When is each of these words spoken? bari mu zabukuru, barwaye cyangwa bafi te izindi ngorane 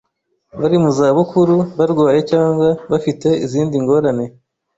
bari 0.59 0.77
mu 0.83 0.89
zabukuru, 0.97 1.55
barwaye 1.77 2.19
cyangwa 2.31 2.67
bafi 2.91 3.11
te 3.21 3.31
izindi 3.45 3.75
ngorane 3.83 4.25